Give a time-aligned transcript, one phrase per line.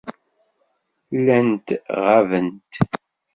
[1.17, 1.67] Llant
[2.05, 2.73] ɣabent.